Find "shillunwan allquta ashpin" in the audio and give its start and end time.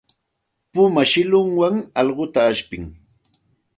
1.11-2.83